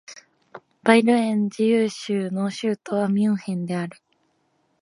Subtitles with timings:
[0.81, 4.01] バイエルン自由州の州都はミュンヘンである